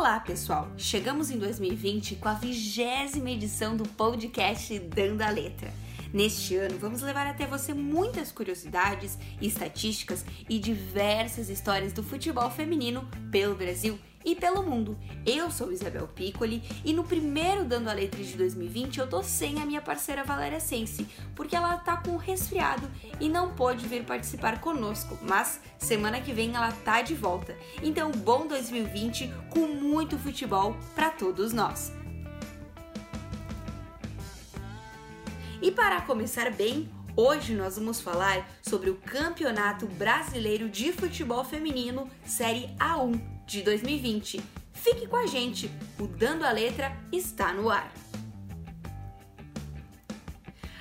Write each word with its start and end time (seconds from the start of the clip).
Olá, 0.00 0.18
pessoal! 0.18 0.72
Chegamos 0.78 1.30
em 1.30 1.36
2020 1.36 2.16
com 2.16 2.28
a 2.30 2.32
vigésima 2.32 3.28
edição 3.32 3.76
do 3.76 3.86
podcast 3.86 4.78
Dando 4.78 5.20
a 5.20 5.28
Letra. 5.28 5.70
Neste 6.10 6.56
ano, 6.56 6.78
vamos 6.78 7.02
levar 7.02 7.26
até 7.26 7.46
você 7.46 7.74
muitas 7.74 8.32
curiosidades, 8.32 9.18
estatísticas 9.42 10.24
e 10.48 10.58
diversas 10.58 11.50
histórias 11.50 11.92
do 11.92 12.02
futebol 12.02 12.50
feminino 12.50 13.06
pelo 13.30 13.54
Brasil 13.54 13.98
e 14.24 14.34
pelo 14.34 14.62
mundo. 14.62 14.98
Eu 15.24 15.50
sou 15.50 15.72
Isabel 15.72 16.08
Piccoli 16.08 16.62
e 16.84 16.92
no 16.92 17.04
primeiro 17.04 17.64
Dando 17.64 17.88
a 17.88 17.92
Letra 17.92 18.22
de 18.22 18.36
2020 18.36 18.98
eu 18.98 19.08
tô 19.08 19.22
sem 19.22 19.60
a 19.60 19.66
minha 19.66 19.80
parceira 19.80 20.24
Valéria 20.24 20.60
Sense, 20.60 21.06
porque 21.34 21.56
ela 21.56 21.76
tá 21.78 21.96
com 21.96 22.16
resfriado 22.16 22.88
e 23.18 23.28
não 23.28 23.54
pôde 23.54 23.86
vir 23.86 24.04
participar 24.04 24.60
conosco, 24.60 25.18
mas 25.22 25.60
semana 25.78 26.20
que 26.20 26.32
vem 26.32 26.54
ela 26.54 26.72
tá 26.72 27.02
de 27.02 27.14
volta. 27.14 27.56
Então, 27.82 28.10
bom 28.10 28.46
2020 28.46 29.32
com 29.50 29.66
muito 29.66 30.18
futebol 30.18 30.76
para 30.94 31.10
todos 31.10 31.52
nós. 31.52 31.92
E 35.62 35.70
para 35.70 36.00
começar 36.00 36.50
bem, 36.50 36.88
Hoje 37.22 37.54
nós 37.54 37.76
vamos 37.76 38.00
falar 38.00 38.48
sobre 38.62 38.88
o 38.88 38.96
Campeonato 38.96 39.86
Brasileiro 39.86 40.70
de 40.70 40.90
Futebol 40.90 41.44
Feminino 41.44 42.10
Série 42.24 42.74
A1 42.78 43.20
de 43.44 43.60
2020. 43.60 44.42
Fique 44.72 45.06
com 45.06 45.16
a 45.16 45.26
gente, 45.26 45.70
o 45.98 46.06
Dando 46.06 46.46
a 46.46 46.50
Letra 46.50 46.90
está 47.12 47.52
no 47.52 47.68
ar. 47.68 47.92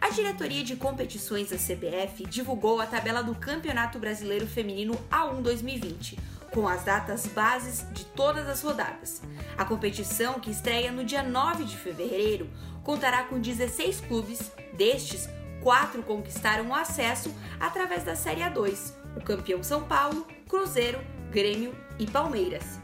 A 0.00 0.08
diretoria 0.08 0.64
de 0.64 0.74
competições 0.74 1.50
da 1.50 1.58
CBF 1.58 2.24
divulgou 2.24 2.80
a 2.80 2.86
tabela 2.86 3.22
do 3.22 3.34
Campeonato 3.34 3.98
Brasileiro 3.98 4.46
Feminino 4.46 4.94
A1 5.10 5.42
2020, 5.42 6.18
com 6.50 6.66
as 6.66 6.82
datas 6.82 7.26
bases 7.26 7.86
de 7.92 8.06
todas 8.06 8.48
as 8.48 8.62
rodadas. 8.62 9.20
A 9.58 9.66
competição, 9.66 10.40
que 10.40 10.50
estreia 10.50 10.90
no 10.92 11.04
dia 11.04 11.22
9 11.22 11.64
de 11.64 11.76
fevereiro, 11.76 12.48
contará 12.82 13.24
com 13.24 13.38
16 13.38 14.00
clubes, 14.00 14.50
destes 14.72 15.28
quatro 15.62 16.02
conquistaram 16.02 16.68
o 16.68 16.74
acesso 16.74 17.34
através 17.58 18.04
da 18.04 18.14
Série 18.14 18.40
A2, 18.40 18.92
o 19.16 19.20
campeão 19.22 19.62
São 19.62 19.84
Paulo, 19.84 20.26
Cruzeiro, 20.48 21.00
Grêmio 21.30 21.74
e 21.98 22.06
Palmeiras. 22.06 22.80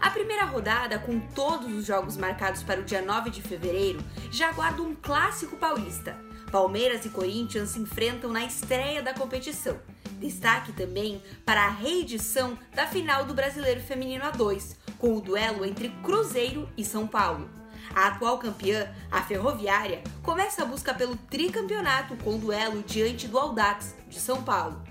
A 0.00 0.10
primeira 0.10 0.44
rodada, 0.44 0.98
com 0.98 1.18
todos 1.18 1.72
os 1.72 1.84
jogos 1.84 2.16
marcados 2.16 2.62
para 2.62 2.80
o 2.80 2.84
dia 2.84 3.02
9 3.02 3.30
de 3.30 3.42
fevereiro, 3.42 4.00
já 4.30 4.48
aguarda 4.48 4.80
um 4.80 4.94
clássico 4.94 5.56
paulista. 5.56 6.16
Palmeiras 6.52 7.04
e 7.04 7.10
Corinthians 7.10 7.70
se 7.70 7.80
enfrentam 7.80 8.32
na 8.32 8.44
estreia 8.44 9.02
da 9.02 9.12
competição. 9.12 9.78
Destaque 10.18 10.72
também 10.72 11.22
para 11.44 11.66
a 11.66 11.70
reedição 11.70 12.58
da 12.74 12.86
final 12.86 13.24
do 13.24 13.34
Brasileiro 13.34 13.80
Feminino 13.80 14.24
A2, 14.24 14.76
com 14.98 15.16
o 15.16 15.20
duelo 15.20 15.64
entre 15.64 15.90
Cruzeiro 16.02 16.68
e 16.76 16.84
São 16.84 17.06
Paulo. 17.06 17.48
A 17.94 18.08
atual 18.08 18.38
campeã, 18.38 18.92
a 19.10 19.22
Ferroviária, 19.22 20.02
começa 20.22 20.62
a 20.62 20.66
busca 20.66 20.94
pelo 20.94 21.16
tricampeonato 21.16 22.16
com 22.16 22.38
duelo 22.38 22.82
diante 22.82 23.26
do 23.26 23.38
Audax 23.38 23.94
de 24.08 24.20
São 24.20 24.42
Paulo. 24.42 24.82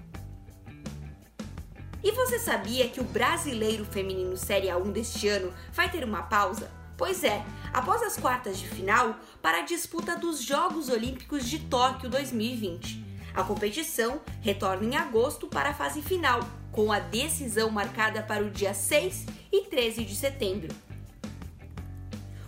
E 2.04 2.12
você 2.12 2.40
sabia 2.40 2.88
que 2.88 3.02
o 3.02 3.04
Brasileiro 3.04 3.84
Feminino 3.84 4.38
Série 4.38 4.68
A1 4.68 4.92
deste 4.92 5.28
ano 5.28 5.54
vai 5.74 5.90
ter 5.90 6.04
uma 6.04 6.24
pausa? 6.24 6.72
Pois 6.98 7.24
é, 7.24 7.46
após 7.74 8.02
as 8.02 8.18
quartas 8.18 8.58
de 8.58 8.68
final 8.68 9.16
para 9.42 9.60
a 9.60 9.66
disputa 9.66 10.16
dos 10.16 10.42
Jogos 10.42 10.90
Olímpicos 10.90 11.48
de 11.48 11.60
Tóquio 11.60 12.10
2020. 12.10 13.06
A 13.34 13.44
competição 13.44 14.20
retorna 14.42 14.84
em 14.84 14.96
agosto 14.96 15.48
para 15.48 15.70
a 15.70 15.74
fase 15.74 16.02
final, 16.02 16.40
com 16.72 16.92
a 16.92 17.00
decisão 17.00 17.70
marcada 17.70 18.24
para 18.24 18.44
o 18.44 18.50
dia 18.50 18.74
6 18.74 19.26
e 19.52 19.66
13 19.66 20.06
de 20.06 20.16
setembro. 20.16 20.87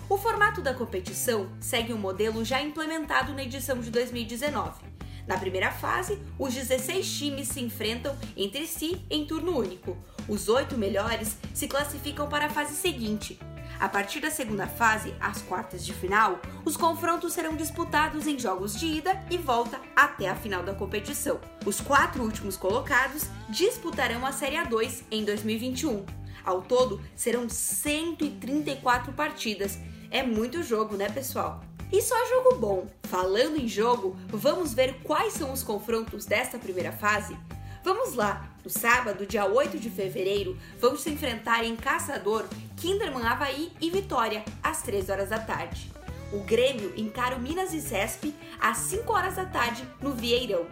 O 0.10 0.18
formato 0.18 0.60
da 0.60 0.74
competição 0.74 1.52
segue 1.60 1.94
um 1.94 1.98
modelo 1.98 2.44
já 2.44 2.60
implementado 2.60 3.32
na 3.32 3.44
edição 3.44 3.80
de 3.80 3.92
2019. 3.92 4.82
Na 5.28 5.38
primeira 5.38 5.70
fase, 5.70 6.20
os 6.40 6.52
16 6.52 7.08
times 7.08 7.50
se 7.50 7.62
enfrentam 7.62 8.18
entre 8.36 8.66
si 8.66 9.06
em 9.08 9.28
turno 9.28 9.56
único. 9.56 9.96
Os 10.28 10.50
oito 10.50 10.76
melhores 10.76 11.38
se 11.54 11.68
classificam 11.68 12.28
para 12.28 12.48
a 12.48 12.50
fase 12.50 12.74
seguinte. 12.74 13.40
A 13.80 13.88
partir 13.88 14.20
da 14.20 14.32
segunda 14.32 14.66
fase, 14.66 15.14
as 15.20 15.44
quartas 15.44 15.86
de 15.86 15.94
final, 15.94 16.40
os 16.66 16.76
confrontos 16.76 17.34
serão 17.34 17.56
disputados 17.56 18.26
em 18.26 18.38
jogos 18.38 18.80
de 18.80 18.88
ida 18.88 19.24
e 19.30 19.38
volta 19.38 19.80
até 19.96 20.28
a 20.28 20.36
final 20.36 20.64
da 20.64 20.74
competição. 20.74 21.40
Os 21.64 21.80
quatro 21.80 22.24
últimos 22.24 22.58
colocados 22.58 23.28
disputarão 23.48 24.26
a 24.26 24.32
Série 24.32 24.56
A2 24.56 25.04
em 25.12 25.24
2021. 25.24 26.04
Ao 26.44 26.64
todo, 26.64 27.00
serão 27.16 27.48
134 27.48 29.14
partidas 29.14 29.78
é 30.12 30.24
muito 30.24 30.64
jogo, 30.64 30.96
né, 30.96 31.10
pessoal? 31.10 31.62
E 31.92 32.02
só 32.02 32.16
jogo 32.28 32.56
bom. 32.58 32.88
Falando 33.04 33.58
em 33.58 33.68
jogo, 33.68 34.16
vamos 34.28 34.74
ver 34.74 35.02
quais 35.04 35.34
são 35.34 35.52
os 35.52 35.64
confrontos 35.64 36.26
desta 36.26 36.60
primeira 36.60 36.92
fase? 36.92 37.38
Vamos 37.84 38.14
lá! 38.14 38.50
No 38.64 38.70
sábado, 38.70 39.26
dia 39.26 39.46
8 39.46 39.80
de 39.80 39.90
fevereiro, 39.90 40.58
vamos 40.80 41.02
se 41.02 41.10
enfrentar 41.10 41.64
em 41.64 41.76
Caçador, 41.76 42.46
Kinderman 42.78 43.26
Havaí 43.26 43.72
e 43.80 43.90
Vitória, 43.90 44.44
às 44.62 44.82
3 44.82 45.10
horas 45.10 45.30
da 45.30 45.40
tarde. 45.40 45.92
O 46.32 46.40
Grêmio 46.40 46.94
encara 46.96 47.36
o 47.36 47.40
Minas 47.40 47.74
e 47.74 47.82
Cesp 47.82 48.36
às 48.60 48.78
5 48.78 49.12
horas 49.12 49.36
da 49.36 49.46
tarde 49.46 49.84
no 50.02 50.12
Vieirão. 50.12 50.68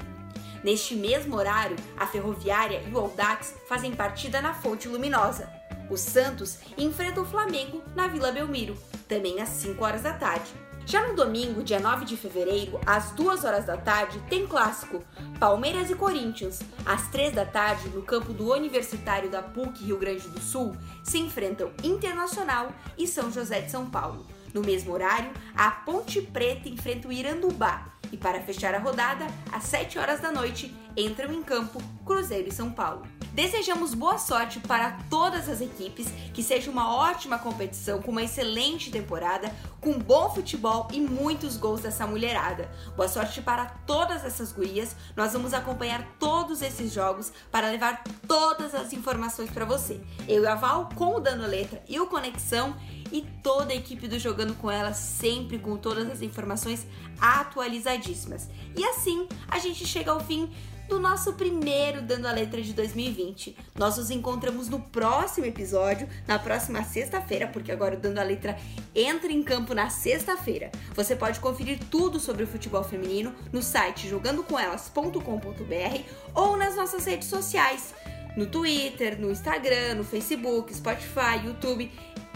Neste 0.63 0.95
mesmo 0.95 1.35
horário, 1.35 1.75
a 1.97 2.05
Ferroviária 2.05 2.83
e 2.87 2.91
o 2.91 2.99
Audax 2.99 3.55
fazem 3.67 3.95
partida 3.95 4.41
na 4.41 4.53
Fonte 4.53 4.87
Luminosa. 4.87 5.49
O 5.89 5.95
Santos 5.95 6.59
enfrenta 6.77 7.21
o 7.21 7.25
Flamengo 7.25 7.81
na 7.95 8.07
Vila 8.07 8.31
Belmiro, 8.31 8.77
também 9.07 9.41
às 9.41 9.49
5 9.49 9.83
horas 9.83 10.01
da 10.03 10.13
tarde. 10.13 10.51
Já 10.85 11.05
no 11.05 11.15
domingo, 11.15 11.63
dia 11.63 11.81
9 11.81 12.05
de 12.05 12.15
fevereiro, 12.15 12.79
às 12.85 13.11
2 13.11 13.43
horas 13.43 13.65
da 13.65 13.75
tarde, 13.75 14.21
tem 14.29 14.47
clássico 14.47 15.03
Palmeiras 15.37 15.89
e 15.89 15.95
Corinthians. 15.95 16.61
Às 16.85 17.09
3 17.09 17.35
da 17.35 17.45
tarde, 17.45 17.89
no 17.89 18.01
campo 18.03 18.31
do 18.31 18.53
Universitário 18.53 19.29
da 19.29 19.41
PUC 19.41 19.83
Rio 19.83 19.97
Grande 19.97 20.29
do 20.29 20.39
Sul, 20.39 20.77
se 21.03 21.19
enfrentam 21.19 21.73
Internacional 21.83 22.71
e 22.97 23.05
São 23.05 23.29
José 23.29 23.59
de 23.59 23.69
São 23.69 23.89
Paulo. 23.89 24.25
No 24.53 24.61
mesmo 24.61 24.93
horário, 24.93 25.29
a 25.53 25.69
Ponte 25.69 26.21
Preta 26.21 26.69
enfrenta 26.69 27.09
o 27.09 27.11
Irandubá. 27.11 27.89
E 28.09 28.15
para 28.15 28.39
fechar 28.39 28.73
a 28.73 28.79
rodada, 28.79 29.27
às 29.51 29.63
7 29.63 29.99
horas 29.99 30.21
da 30.21 30.31
noite, 30.31 30.73
entram 30.95 31.33
em 31.33 31.43
campo 31.43 31.83
Cruzeiro 32.05 32.47
e 32.47 32.53
São 32.53 32.71
Paulo. 32.71 33.05
Desejamos 33.37 33.93
boa 33.93 34.17
sorte 34.17 34.59
para 34.59 34.97
todas 35.11 35.47
as 35.47 35.61
equipes, 35.61 36.07
que 36.33 36.41
seja 36.41 36.71
uma 36.71 36.95
ótima 36.95 37.37
competição, 37.37 38.01
com 38.01 38.09
uma 38.09 38.23
excelente 38.23 38.89
temporada, 38.89 39.55
com 39.79 39.93
bom 39.99 40.33
futebol 40.33 40.87
e 40.91 40.99
muitos 40.99 41.55
gols 41.55 41.81
dessa 41.81 42.07
mulherada. 42.07 42.67
Boa 42.95 43.07
sorte 43.07 43.39
para 43.39 43.65
todas 43.85 44.25
essas 44.25 44.51
gurias. 44.51 44.95
Nós 45.15 45.33
vamos 45.33 45.53
acompanhar 45.53 46.03
todos 46.17 46.63
esses 46.63 46.91
jogos 46.91 47.31
para 47.51 47.69
levar 47.69 48.03
todas 48.27 48.73
as 48.73 48.91
informações 48.91 49.51
para 49.51 49.65
você. 49.65 50.01
Eu 50.27 50.41
e 50.41 50.47
a 50.47 50.55
Val 50.55 50.89
com 50.95 51.17
o 51.17 51.19
Dando 51.19 51.45
Letra 51.45 51.83
e 51.87 51.99
o 51.99 52.07
Conexão 52.07 52.75
e 53.11 53.21
toda 53.43 53.71
a 53.71 53.75
equipe 53.75 54.07
do 54.07 54.17
Jogando 54.17 54.55
com 54.55 54.71
Ela 54.71 54.93
sempre 54.93 55.59
com 55.59 55.77
todas 55.77 56.09
as 56.09 56.23
informações 56.23 56.87
atualizadíssimas. 57.21 58.49
E 58.75 58.83
assim 58.83 59.27
a 59.47 59.59
gente 59.59 59.85
chega 59.85 60.09
ao 60.09 60.19
fim 60.19 60.51
do 60.87 60.99
nosso 60.99 61.33
primeiro 61.33 62.01
Dando 62.01 62.27
a 62.27 62.31
Letra 62.31 62.61
de 62.61 62.73
2020. 62.73 63.57
Nós 63.75 63.97
nos 63.97 64.09
encontramos 64.09 64.69
no 64.69 64.79
próximo 64.79 65.45
episódio, 65.45 66.07
na 66.25 66.39
próxima 66.39 66.83
sexta-feira, 66.83 67.47
porque 67.47 67.71
agora 67.71 67.95
o 67.95 67.99
Dando 67.99 68.19
a 68.19 68.23
Letra 68.23 68.57
entra 68.95 69.31
em 69.31 69.43
campo 69.43 69.73
na 69.73 69.89
sexta-feira. 69.89 70.71
Você 70.95 71.15
pode 71.15 71.39
conferir 71.39 71.79
tudo 71.91 72.19
sobre 72.19 72.43
o 72.43 72.47
futebol 72.47 72.83
feminino 72.83 73.33
no 73.51 73.61
site 73.61 74.07
jogandocomelas.com.br 74.07 76.01
ou 76.33 76.57
nas 76.57 76.75
nossas 76.75 77.05
redes 77.05 77.27
sociais, 77.27 77.93
no 78.35 78.45
Twitter, 78.45 79.19
no 79.19 79.31
Instagram, 79.31 79.95
no 79.95 80.03
Facebook, 80.03 80.73
Spotify, 80.73 81.45
YouTube. 81.45 81.91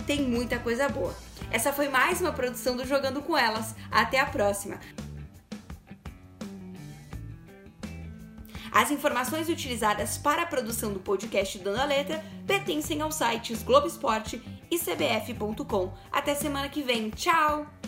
Tem 0.05 0.21
muita 0.21 0.59
coisa 0.59 0.89
boa. 0.89 1.15
Essa 1.51 1.71
foi 1.71 1.87
mais 1.87 2.21
uma 2.21 2.31
produção 2.31 2.75
do 2.75 2.85
Jogando 2.85 3.21
com 3.21 3.37
Elas. 3.37 3.75
Até 3.91 4.19
a 4.19 4.25
próxima! 4.25 4.79
As 8.71 8.89
informações 8.89 9.49
utilizadas 9.49 10.17
para 10.17 10.43
a 10.43 10.45
produção 10.45 10.93
do 10.93 10.99
podcast 10.99 11.59
Dando 11.59 11.81
a 11.81 11.85
Letra 11.85 12.23
pertencem 12.47 13.01
aos 13.01 13.15
sites 13.15 13.61
Globo 13.63 13.87
Esporte 13.87 14.41
e 14.69 14.77
cbf.com. 14.77 15.93
Até 16.11 16.33
semana 16.33 16.69
que 16.69 16.81
vem. 16.81 17.09
Tchau! 17.09 17.80